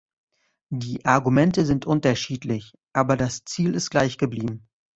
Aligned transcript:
Die 0.73 1.05
Argumente 1.05 1.63
sind 1.63 1.85
unterschiedlich, 1.85 2.73
aber 2.91 3.15
das 3.17 3.45
Ziel 3.45 3.75
ist 3.75 3.91
gleichgeblieben. 3.91 4.67